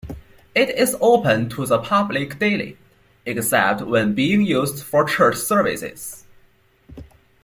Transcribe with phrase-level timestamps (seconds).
[0.55, 2.75] It is open to the public daily,
[3.23, 6.25] except when being used for church services.